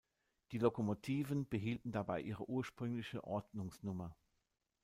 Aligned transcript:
Die 0.51 0.57
Lokomotiven 0.57 1.47
behielten 1.47 1.91
dabei 1.91 2.21
ihre 2.21 2.49
ursprüngliche 2.49 3.23
Ordnungsnummer. 3.23 4.17